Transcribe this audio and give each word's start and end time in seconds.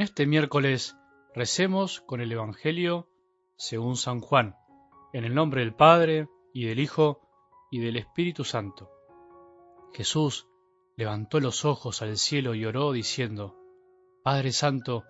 En 0.00 0.04
este 0.04 0.24
miércoles 0.24 0.96
recemos 1.34 2.00
con 2.00 2.22
el 2.22 2.32
Evangelio 2.32 3.10
según 3.58 3.98
San 3.98 4.20
Juan, 4.20 4.56
en 5.12 5.26
el 5.26 5.34
nombre 5.34 5.60
del 5.60 5.74
Padre, 5.74 6.26
y 6.54 6.64
del 6.64 6.80
Hijo, 6.80 7.20
y 7.70 7.80
del 7.80 7.98
Espíritu 7.98 8.42
Santo. 8.44 8.90
Jesús 9.92 10.48
levantó 10.96 11.38
los 11.38 11.66
ojos 11.66 12.00
al 12.00 12.16
cielo 12.16 12.54
y 12.54 12.64
oró 12.64 12.92
diciendo, 12.92 13.58
Padre 14.24 14.52
Santo, 14.52 15.04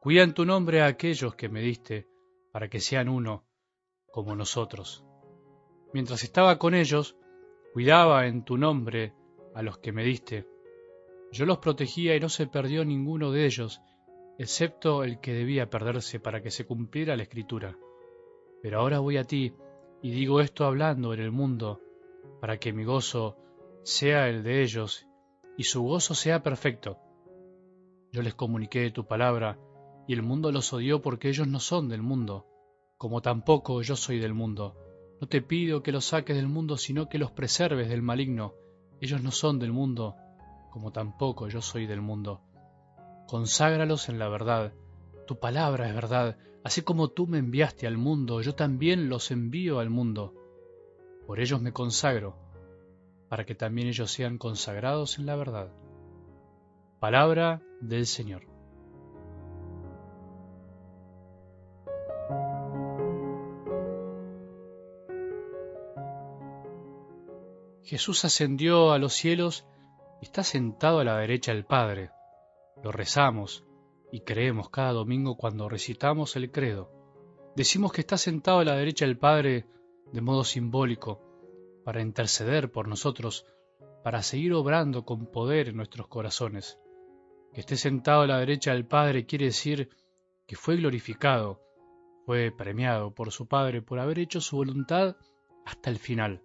cuida 0.00 0.22
en 0.22 0.32
tu 0.32 0.44
nombre 0.44 0.80
a 0.80 0.86
aquellos 0.86 1.34
que 1.34 1.48
me 1.48 1.60
diste, 1.60 2.06
para 2.52 2.68
que 2.68 2.78
sean 2.78 3.08
uno, 3.08 3.48
como 4.12 4.36
nosotros. 4.36 5.04
Mientras 5.92 6.22
estaba 6.22 6.56
con 6.56 6.74
ellos, 6.74 7.16
cuidaba 7.72 8.28
en 8.28 8.44
tu 8.44 8.56
nombre 8.56 9.12
a 9.56 9.62
los 9.62 9.78
que 9.78 9.90
me 9.90 10.04
diste. 10.04 10.46
Yo 11.32 11.46
los 11.46 11.58
protegía 11.58 12.14
y 12.14 12.20
no 12.20 12.28
se 12.28 12.46
perdió 12.46 12.84
ninguno 12.84 13.32
de 13.32 13.46
ellos, 13.46 13.82
excepto 14.40 15.04
el 15.04 15.20
que 15.20 15.34
debía 15.34 15.68
perderse 15.68 16.18
para 16.18 16.40
que 16.40 16.50
se 16.50 16.64
cumpliera 16.64 17.14
la 17.14 17.24
escritura. 17.24 17.76
Pero 18.62 18.80
ahora 18.80 18.98
voy 18.98 19.18
a 19.18 19.24
ti, 19.24 19.52
y 20.00 20.10
digo 20.12 20.40
esto 20.40 20.64
hablando 20.64 21.12
en 21.12 21.20
el 21.20 21.30
mundo, 21.30 21.82
para 22.40 22.56
que 22.56 22.72
mi 22.72 22.84
gozo 22.84 23.36
sea 23.82 24.30
el 24.30 24.42
de 24.42 24.62
ellos, 24.62 25.06
y 25.58 25.64
su 25.64 25.82
gozo 25.82 26.14
sea 26.14 26.42
perfecto. 26.42 26.96
Yo 28.12 28.22
les 28.22 28.34
comuniqué 28.34 28.90
tu 28.90 29.06
palabra, 29.06 29.58
y 30.08 30.14
el 30.14 30.22
mundo 30.22 30.50
los 30.52 30.72
odió 30.72 31.02
porque 31.02 31.28
ellos 31.28 31.46
no 31.46 31.60
son 31.60 31.90
del 31.90 32.00
mundo, 32.00 32.46
como 32.96 33.20
tampoco 33.20 33.82
yo 33.82 33.94
soy 33.94 34.20
del 34.20 34.32
mundo. 34.32 34.74
No 35.20 35.28
te 35.28 35.42
pido 35.42 35.82
que 35.82 35.92
los 35.92 36.06
saques 36.06 36.34
del 36.34 36.48
mundo, 36.48 36.78
sino 36.78 37.10
que 37.10 37.18
los 37.18 37.30
preserves 37.30 37.90
del 37.90 38.00
maligno. 38.00 38.54
Ellos 39.02 39.22
no 39.22 39.32
son 39.32 39.58
del 39.58 39.72
mundo, 39.72 40.16
como 40.70 40.92
tampoco 40.92 41.48
yo 41.48 41.60
soy 41.60 41.84
del 41.84 42.00
mundo 42.00 42.40
conságralos 43.30 44.08
en 44.08 44.18
la 44.18 44.28
verdad. 44.28 44.72
Tu 45.28 45.38
palabra 45.38 45.88
es 45.88 45.94
verdad, 45.94 46.36
así 46.64 46.82
como 46.82 47.10
tú 47.10 47.28
me 47.28 47.38
enviaste 47.38 47.86
al 47.86 47.96
mundo, 47.96 48.40
yo 48.40 48.56
también 48.56 49.08
los 49.08 49.30
envío 49.30 49.78
al 49.78 49.88
mundo. 49.88 50.34
Por 51.28 51.38
ellos 51.38 51.62
me 51.62 51.72
consagro, 51.72 52.34
para 53.28 53.46
que 53.46 53.54
también 53.54 53.86
ellos 53.86 54.10
sean 54.10 54.36
consagrados 54.36 55.20
en 55.20 55.26
la 55.26 55.36
verdad. 55.36 55.72
Palabra 56.98 57.62
del 57.80 58.04
Señor. 58.06 58.48
Jesús 67.84 68.24
ascendió 68.24 68.90
a 68.90 68.98
los 68.98 69.12
cielos 69.12 69.68
y 70.20 70.24
está 70.24 70.42
sentado 70.42 70.98
a 70.98 71.04
la 71.04 71.16
derecha 71.16 71.54
del 71.54 71.64
Padre. 71.64 72.10
Lo 72.82 72.92
rezamos 72.92 73.64
y 74.12 74.20
creemos 74.20 74.70
cada 74.70 74.92
domingo 74.92 75.36
cuando 75.36 75.68
recitamos 75.68 76.36
el 76.36 76.50
credo. 76.50 76.90
Decimos 77.56 77.92
que 77.92 78.00
está 78.00 78.16
sentado 78.16 78.60
a 78.60 78.64
la 78.64 78.76
derecha 78.76 79.06
del 79.06 79.18
Padre 79.18 79.66
de 80.12 80.20
modo 80.20 80.44
simbólico, 80.44 81.20
para 81.84 82.02
interceder 82.02 82.70
por 82.70 82.88
nosotros, 82.88 83.46
para 84.02 84.22
seguir 84.22 84.52
obrando 84.52 85.04
con 85.04 85.26
poder 85.26 85.68
en 85.68 85.76
nuestros 85.76 86.08
corazones. 86.08 86.78
Que 87.52 87.60
esté 87.60 87.76
sentado 87.76 88.22
a 88.22 88.26
la 88.26 88.38
derecha 88.38 88.72
del 88.72 88.86
Padre 88.86 89.26
quiere 89.26 89.46
decir 89.46 89.88
que 90.46 90.56
fue 90.56 90.76
glorificado, 90.76 91.60
fue 92.26 92.52
premiado 92.56 93.12
por 93.14 93.32
su 93.32 93.46
Padre 93.46 93.82
por 93.82 93.98
haber 93.98 94.18
hecho 94.18 94.40
su 94.40 94.56
voluntad 94.56 95.16
hasta 95.64 95.90
el 95.90 95.98
final, 95.98 96.42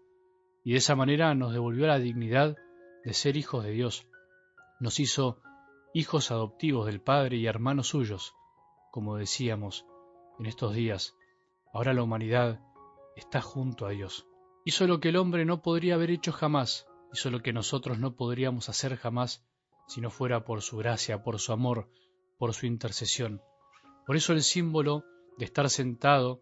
y 0.64 0.72
de 0.72 0.78
esa 0.78 0.96
manera 0.96 1.34
nos 1.36 1.54
devolvió 1.54 1.88
la 1.88 2.00
dignidad 2.00 2.56
de 3.04 3.14
ser 3.14 3.38
hijos 3.38 3.64
de 3.64 3.72
Dios. 3.72 4.08
Nos 4.80 5.00
hizo 5.00 5.42
hijos 5.96 6.30
adoptivos 6.30 6.88
del 6.88 7.00
Padre 7.00 7.38
y 7.38 7.46
hermanos 7.46 7.88
suyos, 7.88 8.36
como 8.92 9.16
decíamos 9.16 9.86
en 10.38 10.46
estos 10.46 10.74
días. 10.76 11.16
Ahora 11.74 11.94
la 11.94 12.04
humanidad 12.04 12.60
está 13.16 13.42
junto 13.42 13.86
a 13.86 13.92
Dios. 13.92 14.28
Hizo 14.66 14.88
lo 14.88 15.00
que 15.00 15.08
el 15.08 15.16
hombre 15.16 15.46
no 15.46 15.62
podría 15.62 15.96
haber 15.96 16.12
hecho 16.12 16.34
jamás, 16.34 16.86
hizo 17.14 17.32
lo 17.32 17.42
que 17.42 17.54
nosotros 17.54 17.98
no 17.98 18.18
podríamos 18.18 18.68
hacer 18.68 18.98
jamás 18.98 19.46
si 19.88 20.02
no 20.02 20.10
fuera 20.10 20.44
por 20.44 20.62
su 20.62 20.76
gracia, 20.76 21.24
por 21.24 21.40
su 21.40 21.54
amor, 21.54 21.90
por 22.38 22.54
su 22.54 22.66
intercesión. 22.66 23.42
Por 24.06 24.18
eso 24.18 24.34
el 24.34 24.44
símbolo 24.44 25.06
de 25.38 25.46
estar 25.46 25.70
sentado 25.70 26.42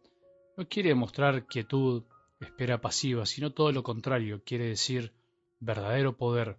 no 0.58 0.68
quiere 0.68 0.96
mostrar 0.96 1.46
quietud, 1.46 2.06
espera 2.40 2.82
pasiva, 2.82 3.28
sino 3.28 3.54
todo 3.54 3.72
lo 3.72 3.84
contrario, 3.84 4.42
quiere 4.44 4.66
decir 4.66 5.14
verdadero 5.60 6.18
poder, 6.18 6.58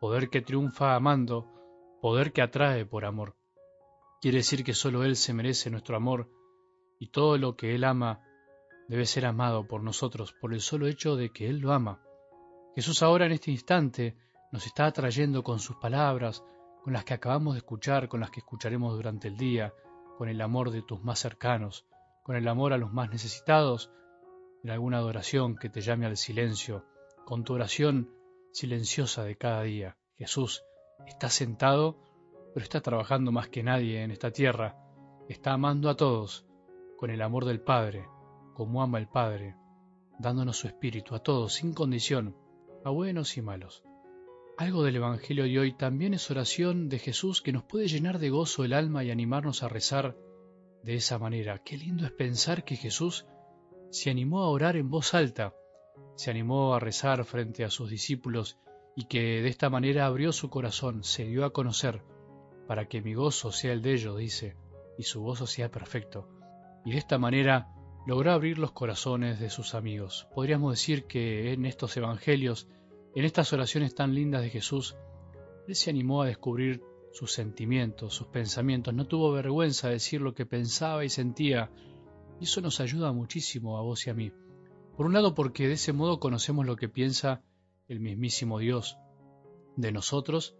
poder 0.00 0.28
que 0.28 0.42
triunfa 0.42 0.96
amando, 0.96 1.46
poder 2.02 2.32
que 2.32 2.42
atrae 2.42 2.84
por 2.84 3.04
amor. 3.04 3.36
Quiere 4.20 4.38
decir 4.38 4.64
que 4.64 4.74
solo 4.74 5.04
Él 5.04 5.14
se 5.14 5.32
merece 5.32 5.70
nuestro 5.70 5.96
amor 5.96 6.28
y 6.98 7.12
todo 7.12 7.38
lo 7.38 7.56
que 7.56 7.76
Él 7.76 7.84
ama 7.84 8.20
debe 8.88 9.06
ser 9.06 9.24
amado 9.24 9.68
por 9.68 9.84
nosotros 9.84 10.32
por 10.32 10.52
el 10.52 10.60
solo 10.60 10.88
hecho 10.88 11.14
de 11.14 11.30
que 11.30 11.48
Él 11.48 11.60
lo 11.60 11.72
ama. 11.72 12.02
Jesús 12.74 13.04
ahora 13.04 13.26
en 13.26 13.32
este 13.32 13.52
instante 13.52 14.16
nos 14.50 14.66
está 14.66 14.86
atrayendo 14.86 15.44
con 15.44 15.60
sus 15.60 15.76
palabras, 15.76 16.44
con 16.82 16.92
las 16.92 17.04
que 17.04 17.14
acabamos 17.14 17.54
de 17.54 17.58
escuchar, 17.58 18.08
con 18.08 18.18
las 18.18 18.32
que 18.32 18.40
escucharemos 18.40 18.94
durante 18.96 19.28
el 19.28 19.36
día, 19.36 19.72
con 20.18 20.28
el 20.28 20.40
amor 20.40 20.72
de 20.72 20.82
tus 20.82 21.00
más 21.04 21.20
cercanos, 21.20 21.86
con 22.24 22.34
el 22.34 22.48
amor 22.48 22.72
a 22.72 22.78
los 22.78 22.92
más 22.92 23.10
necesitados, 23.10 23.92
en 24.64 24.70
alguna 24.70 24.98
adoración 24.98 25.54
que 25.54 25.68
te 25.68 25.82
llame 25.82 26.06
al 26.06 26.16
silencio, 26.16 26.84
con 27.24 27.44
tu 27.44 27.54
oración 27.54 28.10
silenciosa 28.50 29.22
de 29.22 29.36
cada 29.36 29.62
día. 29.62 29.96
Jesús, 30.18 30.64
Está 31.06 31.28
sentado, 31.28 31.98
pero 32.54 32.64
está 32.64 32.80
trabajando 32.80 33.32
más 33.32 33.48
que 33.48 33.62
nadie 33.62 34.02
en 34.02 34.10
esta 34.10 34.30
tierra. 34.30 34.76
Está 35.28 35.52
amando 35.52 35.88
a 35.88 35.96
todos, 35.96 36.46
con 36.96 37.10
el 37.10 37.22
amor 37.22 37.44
del 37.44 37.60
Padre, 37.60 38.06
como 38.54 38.82
ama 38.82 38.98
el 38.98 39.08
Padre, 39.08 39.56
dándonos 40.18 40.56
su 40.56 40.66
espíritu 40.66 41.14
a 41.14 41.20
todos, 41.20 41.54
sin 41.54 41.74
condición, 41.74 42.36
a 42.84 42.90
buenos 42.90 43.36
y 43.36 43.42
malos. 43.42 43.82
Algo 44.58 44.84
del 44.84 44.96
Evangelio 44.96 45.44
de 45.44 45.58
hoy 45.58 45.72
también 45.72 46.14
es 46.14 46.30
oración 46.30 46.88
de 46.88 46.98
Jesús 46.98 47.40
que 47.40 47.52
nos 47.52 47.64
puede 47.64 47.88
llenar 47.88 48.18
de 48.18 48.30
gozo 48.30 48.64
el 48.64 48.74
alma 48.74 49.02
y 49.02 49.10
animarnos 49.10 49.62
a 49.62 49.68
rezar 49.68 50.16
de 50.82 50.94
esa 50.94 51.18
manera. 51.18 51.62
Qué 51.64 51.78
lindo 51.78 52.04
es 52.04 52.12
pensar 52.12 52.64
que 52.64 52.76
Jesús 52.76 53.26
se 53.90 54.10
animó 54.10 54.42
a 54.42 54.48
orar 54.50 54.76
en 54.76 54.90
voz 54.90 55.14
alta, 55.14 55.54
se 56.16 56.30
animó 56.30 56.74
a 56.74 56.80
rezar 56.80 57.24
frente 57.24 57.64
a 57.64 57.70
sus 57.70 57.90
discípulos 57.90 58.58
y 58.94 59.04
que 59.04 59.42
de 59.42 59.48
esta 59.48 59.70
manera 59.70 60.06
abrió 60.06 60.32
su 60.32 60.50
corazón, 60.50 61.04
se 61.04 61.24
dio 61.24 61.44
a 61.44 61.52
conocer, 61.52 62.02
para 62.66 62.88
que 62.88 63.02
mi 63.02 63.14
gozo 63.14 63.52
sea 63.52 63.72
el 63.72 63.82
de 63.82 63.94
ellos, 63.94 64.18
dice, 64.18 64.56
y 64.98 65.04
su 65.04 65.22
gozo 65.22 65.46
sea 65.46 65.70
perfecto. 65.70 66.28
Y 66.84 66.92
de 66.92 66.98
esta 66.98 67.18
manera 67.18 67.68
logró 68.06 68.32
abrir 68.32 68.58
los 68.58 68.72
corazones 68.72 69.40
de 69.40 69.50
sus 69.50 69.74
amigos. 69.74 70.28
Podríamos 70.34 70.72
decir 70.72 71.04
que 71.06 71.52
en 71.52 71.64
estos 71.64 71.96
evangelios, 71.96 72.68
en 73.14 73.24
estas 73.24 73.52
oraciones 73.52 73.94
tan 73.94 74.14
lindas 74.14 74.42
de 74.42 74.50
Jesús, 74.50 74.96
Él 75.68 75.74
se 75.74 75.90
animó 75.90 76.22
a 76.22 76.26
descubrir 76.26 76.82
sus 77.12 77.32
sentimientos, 77.32 78.14
sus 78.14 78.26
pensamientos, 78.28 78.94
no 78.94 79.06
tuvo 79.06 79.32
vergüenza 79.32 79.88
de 79.88 79.94
decir 79.94 80.20
lo 80.20 80.34
que 80.34 80.46
pensaba 80.46 81.04
y 81.04 81.08
sentía, 81.08 81.70
y 82.40 82.44
eso 82.44 82.60
nos 82.60 82.80
ayuda 82.80 83.12
muchísimo 83.12 83.78
a 83.78 83.82
vos 83.82 84.06
y 84.06 84.10
a 84.10 84.14
mí. 84.14 84.32
Por 84.96 85.06
un 85.06 85.12
lado 85.12 85.34
porque 85.34 85.68
de 85.68 85.74
ese 85.74 85.92
modo 85.92 86.18
conocemos 86.18 86.66
lo 86.66 86.76
que 86.76 86.88
piensa 86.88 87.42
el 87.92 88.00
mismísimo 88.00 88.58
Dios 88.58 88.98
de 89.76 89.92
nosotros 89.92 90.56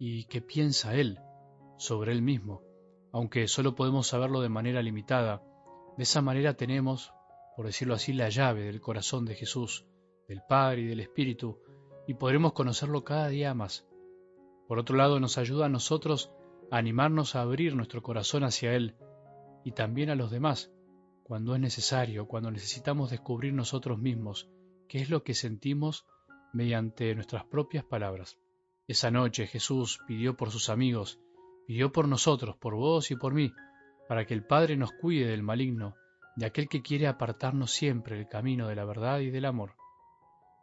y 0.00 0.24
qué 0.24 0.42
piensa 0.42 0.94
Él 0.96 1.20
sobre 1.78 2.10
Él 2.10 2.22
mismo, 2.22 2.62
aunque 3.12 3.46
solo 3.46 3.76
podemos 3.76 4.08
saberlo 4.08 4.40
de 4.40 4.48
manera 4.48 4.82
limitada. 4.82 5.42
De 5.96 6.02
esa 6.02 6.22
manera 6.22 6.54
tenemos, 6.54 7.12
por 7.56 7.66
decirlo 7.66 7.94
así, 7.94 8.12
la 8.12 8.28
llave 8.30 8.64
del 8.64 8.80
corazón 8.80 9.24
de 9.24 9.36
Jesús, 9.36 9.86
del 10.28 10.42
Padre 10.48 10.82
y 10.82 10.86
del 10.86 11.00
Espíritu, 11.00 11.60
y 12.08 12.14
podremos 12.14 12.52
conocerlo 12.52 13.04
cada 13.04 13.28
día 13.28 13.54
más. 13.54 13.86
Por 14.66 14.80
otro 14.80 14.96
lado, 14.96 15.20
nos 15.20 15.38
ayuda 15.38 15.66
a 15.66 15.70
nosotros 15.70 16.32
a 16.72 16.78
animarnos 16.78 17.36
a 17.36 17.42
abrir 17.42 17.76
nuestro 17.76 18.02
corazón 18.02 18.42
hacia 18.42 18.74
Él 18.74 18.96
y 19.64 19.70
también 19.70 20.10
a 20.10 20.16
los 20.16 20.32
demás, 20.32 20.72
cuando 21.22 21.54
es 21.54 21.60
necesario, 21.60 22.26
cuando 22.26 22.50
necesitamos 22.50 23.10
descubrir 23.10 23.52
nosotros 23.54 23.98
mismos 24.00 24.50
qué 24.88 24.98
es 24.98 25.10
lo 25.10 25.22
que 25.22 25.34
sentimos 25.34 26.06
mediante 26.56 27.14
nuestras 27.14 27.44
propias 27.44 27.84
palabras. 27.84 28.38
Esa 28.88 29.10
noche 29.10 29.46
Jesús 29.46 30.00
pidió 30.06 30.38
por 30.38 30.50
sus 30.50 30.70
amigos, 30.70 31.20
pidió 31.66 31.92
por 31.92 32.08
nosotros, 32.08 32.56
por 32.56 32.74
vos 32.74 33.10
y 33.10 33.16
por 33.16 33.34
mí, 33.34 33.52
para 34.08 34.24
que 34.24 34.32
el 34.32 34.46
Padre 34.46 34.76
nos 34.76 34.90
cuide 34.92 35.26
del 35.26 35.42
maligno, 35.42 35.96
de 36.34 36.46
aquel 36.46 36.68
que 36.68 36.80
quiere 36.80 37.08
apartarnos 37.08 37.72
siempre 37.72 38.16
del 38.16 38.28
camino 38.28 38.68
de 38.68 38.74
la 38.74 38.86
verdad 38.86 39.20
y 39.20 39.30
del 39.30 39.44
amor. 39.44 39.74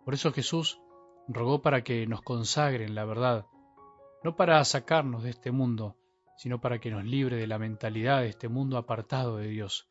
Por 0.04 0.16
eso 0.16 0.34
Jesús 0.34 0.80
rogó 1.28 1.62
para 1.62 1.84
que 1.84 2.07
nos 2.07 2.24
consagren 2.24 2.95
la 2.95 3.06
verdad, 3.06 3.45
no 4.24 4.36
para 4.36 4.63
sacarnos 4.66 5.22
de 5.22 5.30
este 5.30 5.51
mundo, 5.51 5.95
sino 6.38 6.60
para 6.60 6.80
que 6.80 6.90
nos 6.90 7.06
libre 7.06 7.38
de 7.38 7.45
la 7.45 7.60
mentalidad 7.60 8.22
de 8.22 8.30
este 8.30 8.50
mundo 8.50 8.78
apartado 8.78 9.38
de 9.38 9.48
Dios. 9.48 9.90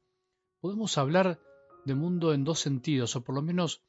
Podemos 0.61 0.99
hablar 0.99 1.39
de 1.85 1.95
mundo 1.95 2.35
en 2.35 2.43
dos 2.43 2.59
sentidos, 2.59 3.15
o 3.15 3.23
por 3.23 3.37
lo 3.37 3.43
menos 3.43 3.85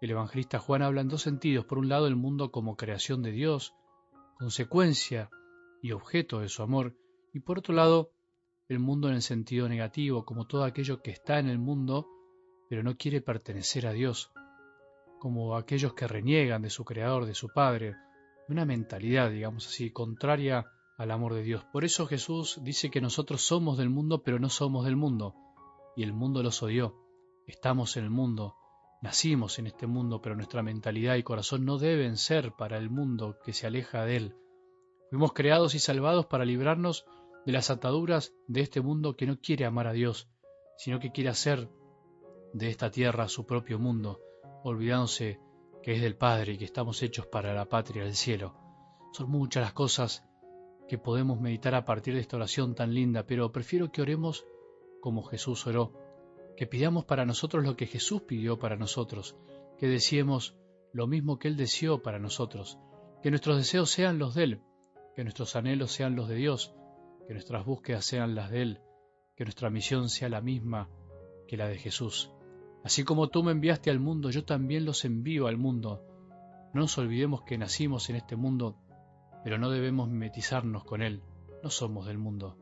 el 0.00 0.10
evangelista 0.10 0.58
Juan 0.58 0.82
habla 0.82 1.02
en 1.02 1.08
dos 1.08 1.22
sentidos. 1.22 1.66
Por 1.66 1.78
un 1.78 1.88
lado, 1.88 2.06
el 2.06 2.16
mundo 2.16 2.50
como 2.50 2.76
creación 2.76 3.22
de 3.22 3.32
Dios, 3.32 3.74
consecuencia 4.38 5.30
y 5.82 5.92
objeto 5.92 6.40
de 6.40 6.48
su 6.48 6.62
amor, 6.62 6.96
y 7.32 7.40
por 7.40 7.58
otro 7.58 7.74
lado, 7.74 8.10
el 8.68 8.78
mundo 8.78 9.08
en 9.08 9.14
el 9.14 9.22
sentido 9.22 9.68
negativo, 9.68 10.24
como 10.24 10.46
todo 10.46 10.64
aquello 10.64 11.02
que 11.02 11.10
está 11.10 11.38
en 11.38 11.48
el 11.48 11.58
mundo, 11.58 12.08
pero 12.68 12.82
no 12.82 12.96
quiere 12.96 13.20
pertenecer 13.20 13.86
a 13.86 13.92
Dios, 13.92 14.30
como 15.18 15.56
aquellos 15.56 15.92
que 15.94 16.06
reniegan 16.06 16.62
de 16.62 16.70
su 16.70 16.84
Creador, 16.84 17.26
de 17.26 17.34
su 17.34 17.48
Padre, 17.48 17.96
una 18.48 18.64
mentalidad, 18.64 19.30
digamos 19.30 19.66
así, 19.66 19.90
contraria 19.90 20.66
al 20.96 21.10
amor 21.10 21.34
de 21.34 21.42
Dios. 21.42 21.64
Por 21.72 21.84
eso 21.84 22.06
Jesús 22.06 22.60
dice 22.62 22.90
que 22.90 23.00
nosotros 23.00 23.42
somos 23.42 23.76
del 23.76 23.90
mundo, 23.90 24.22
pero 24.22 24.38
no 24.38 24.48
somos 24.48 24.84
del 24.84 24.96
mundo, 24.96 25.34
y 25.96 26.02
el 26.02 26.12
mundo 26.12 26.42
los 26.42 26.62
odió. 26.62 26.96
Estamos 27.46 27.96
en 27.96 28.04
el 28.04 28.10
mundo, 28.10 28.54
nacimos 29.00 29.58
en 29.58 29.66
este 29.66 29.86
mundo, 29.86 30.20
pero 30.20 30.36
nuestra 30.36 30.62
mentalidad 30.62 31.16
y 31.16 31.22
corazón 31.22 31.64
no 31.64 31.78
deben 31.78 32.16
ser 32.16 32.52
para 32.52 32.76
el 32.76 32.90
mundo 32.90 33.38
que 33.44 33.52
se 33.52 33.66
aleja 33.66 34.04
de 34.04 34.16
él. 34.16 34.34
Fuimos 35.08 35.32
creados 35.32 35.74
y 35.74 35.78
salvados 35.78 36.26
para 36.26 36.44
librarnos 36.44 37.06
de 37.46 37.52
las 37.52 37.70
ataduras 37.70 38.34
de 38.46 38.60
este 38.60 38.80
mundo 38.80 39.16
que 39.16 39.26
no 39.26 39.40
quiere 39.40 39.64
amar 39.64 39.86
a 39.86 39.92
Dios, 39.92 40.28
sino 40.76 41.00
que 41.00 41.10
quiere 41.10 41.30
hacer 41.30 41.68
de 42.52 42.68
esta 42.68 42.90
tierra 42.90 43.28
su 43.28 43.46
propio 43.46 43.78
mundo, 43.78 44.20
olvidándose 44.62 45.40
que 45.82 45.94
es 45.94 46.02
del 46.02 46.16
Padre 46.16 46.52
y 46.52 46.58
que 46.58 46.64
estamos 46.64 47.02
hechos 47.02 47.26
para 47.26 47.54
la 47.54 47.68
patria 47.68 48.04
del 48.04 48.14
cielo. 48.14 48.54
Son 49.12 49.30
muchas 49.30 49.62
las 49.62 49.72
cosas 49.72 50.24
que 50.88 50.98
podemos 50.98 51.40
meditar 51.40 51.74
a 51.74 51.84
partir 51.84 52.14
de 52.14 52.20
esta 52.20 52.36
oración 52.36 52.74
tan 52.74 52.94
linda, 52.94 53.26
pero 53.26 53.50
prefiero 53.52 53.90
que 53.90 54.02
oremos 54.02 54.46
como 55.00 55.22
Jesús 55.22 55.66
oró, 55.66 55.92
que 56.60 56.66
pidamos 56.66 57.06
para 57.06 57.24
nosotros 57.24 57.64
lo 57.64 57.74
que 57.74 57.86
Jesús 57.86 58.20
pidió 58.20 58.58
para 58.58 58.76
nosotros, 58.76 59.34
que 59.78 59.88
deseemos 59.88 60.58
lo 60.92 61.06
mismo 61.06 61.38
que 61.38 61.48
Él 61.48 61.56
deseó 61.56 62.02
para 62.02 62.18
nosotros, 62.18 62.78
que 63.22 63.30
nuestros 63.30 63.56
deseos 63.56 63.90
sean 63.90 64.18
los 64.18 64.34
de 64.34 64.42
Él, 64.42 64.62
que 65.16 65.22
nuestros 65.22 65.56
anhelos 65.56 65.90
sean 65.90 66.16
los 66.16 66.28
de 66.28 66.34
Dios, 66.34 66.74
que 67.26 67.32
nuestras 67.32 67.64
búsquedas 67.64 68.04
sean 68.04 68.34
las 68.34 68.50
de 68.50 68.60
Él, 68.60 68.80
que 69.36 69.44
nuestra 69.44 69.70
misión 69.70 70.10
sea 70.10 70.28
la 70.28 70.42
misma 70.42 70.90
que 71.48 71.56
la 71.56 71.66
de 71.66 71.78
Jesús. 71.78 72.30
Así 72.84 73.04
como 73.04 73.30
tú 73.30 73.42
me 73.42 73.52
enviaste 73.52 73.90
al 73.90 73.98
mundo, 73.98 74.28
yo 74.28 74.44
también 74.44 74.84
los 74.84 75.06
envío 75.06 75.46
al 75.46 75.56
mundo. 75.56 76.04
No 76.74 76.82
nos 76.82 76.98
olvidemos 76.98 77.40
que 77.40 77.56
nacimos 77.56 78.10
en 78.10 78.16
este 78.16 78.36
mundo, 78.36 78.76
pero 79.44 79.56
no 79.56 79.70
debemos 79.70 80.10
mimetizarnos 80.10 80.84
con 80.84 81.00
Él. 81.00 81.22
No 81.62 81.70
somos 81.70 82.04
del 82.04 82.18
mundo. 82.18 82.58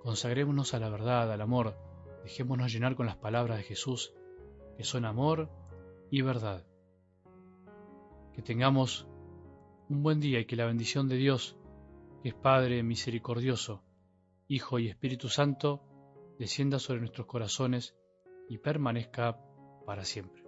Consagrémonos 0.00 0.74
a 0.74 0.78
la 0.78 0.90
verdad, 0.90 1.32
al 1.32 1.40
amor. 1.40 1.90
Dejémonos 2.22 2.72
llenar 2.72 2.94
con 2.94 3.06
las 3.06 3.16
palabras 3.16 3.58
de 3.58 3.64
Jesús, 3.64 4.14
que 4.76 4.84
son 4.84 5.04
amor 5.04 5.50
y 6.10 6.22
verdad. 6.22 6.66
Que 8.34 8.42
tengamos 8.42 9.06
un 9.88 10.02
buen 10.02 10.20
día 10.20 10.40
y 10.40 10.46
que 10.46 10.56
la 10.56 10.66
bendición 10.66 11.08
de 11.08 11.16
Dios, 11.16 11.56
que 12.22 12.30
es 12.30 12.34
Padre 12.34 12.82
misericordioso, 12.82 13.82
Hijo 14.48 14.78
y 14.78 14.88
Espíritu 14.88 15.28
Santo, 15.28 15.82
descienda 16.38 16.78
sobre 16.78 17.00
nuestros 17.00 17.26
corazones 17.26 17.94
y 18.48 18.58
permanezca 18.58 19.38
para 19.86 20.04
siempre. 20.04 20.41